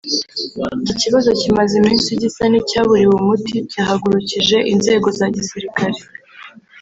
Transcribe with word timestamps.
Iki 0.83 0.93
kibazo 1.01 1.29
kimaze 1.41 1.73
iminsi 1.81 2.09
gisa 2.21 2.43
n’icyaburiwe 2.47 3.13
umuti 3.21 3.55
cyahagurukije 3.71 4.57
inzego 4.73 5.07
za 5.17 5.25
Gisirikari 5.35 5.97